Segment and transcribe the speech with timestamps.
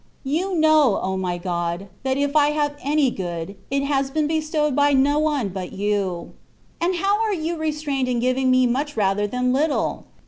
[0.23, 1.87] You know, O my God!
[2.01, 6.31] that if I have any good, it has been bestowed by no one but You,
[6.81, 10.05] And how are You restrained in giving me much rather than little